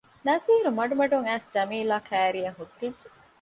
[0.27, 3.07] ނަޒީރު މަޑުމަޑުން އައިސް ޖަމީލާ ކައިރިއަށް ހުއްޓިއްޖެ